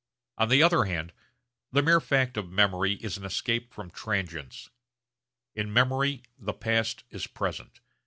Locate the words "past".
6.53-7.03